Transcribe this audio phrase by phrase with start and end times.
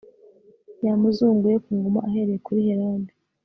[0.85, 3.13] yamuzunguye ku ngoma ahereye kuri helade